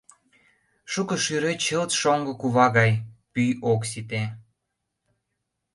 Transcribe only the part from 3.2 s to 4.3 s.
пӱй ок сите.